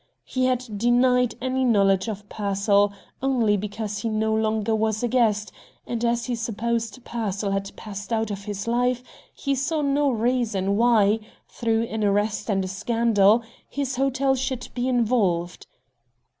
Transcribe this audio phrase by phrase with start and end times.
[0.23, 5.51] He had denied any knowledge of Pearsall only because he no longer was a guest,
[5.85, 9.03] and, as he supposed Pearsall had passed out of his life,
[9.35, 14.87] he saw no reason, why, through an arrest and a scandal, his hotel should be
[14.87, 15.67] involved.